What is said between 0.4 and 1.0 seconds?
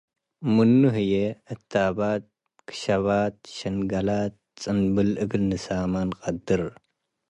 ምኑ